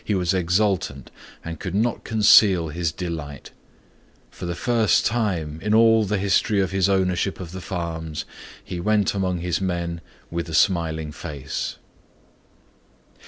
[0.03, 1.11] He was exultant
[1.45, 3.51] and could not conceal his delight.
[4.31, 8.25] For the first time in all the history of his ownership of the farms,
[8.63, 10.01] he went among his men
[10.31, 11.75] with a smiling face.